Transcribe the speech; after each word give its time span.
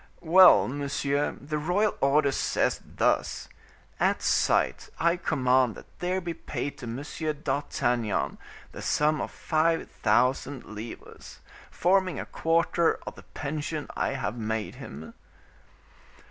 "Well, 0.23 0.67
monsieur, 0.67 1.37
the 1.39 1.59
royal 1.59 1.95
order 2.01 2.31
says 2.31 2.81
thus:—'At 2.83 4.23
sight, 4.23 4.89
I 4.99 5.15
command 5.15 5.75
that 5.75 5.99
there 5.99 6.19
be 6.19 6.33
paid 6.33 6.79
to 6.79 6.87
M. 6.87 7.03
d'Artagnan 7.43 8.39
the 8.71 8.81
sum 8.81 9.21
of 9.21 9.29
five 9.29 9.91
thousand 9.91 10.65
livres, 10.65 11.41
forming 11.69 12.19
a 12.19 12.25
quarter 12.25 12.97
of 13.05 13.13
the 13.13 13.21
pension 13.37 13.85
I 13.95 14.13
have 14.13 14.37
made 14.39 14.73
him. 14.81 15.13